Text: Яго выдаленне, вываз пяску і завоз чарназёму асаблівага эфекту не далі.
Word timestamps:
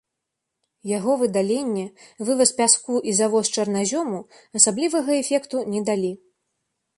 Яго 0.91 1.11
выдаленне, 1.23 1.83
вываз 2.29 2.53
пяску 2.61 2.95
і 3.11 3.13
завоз 3.19 3.45
чарназёму 3.55 4.19
асаблівага 4.61 5.11
эфекту 5.21 5.57
не 5.77 5.85
далі. 5.93 6.11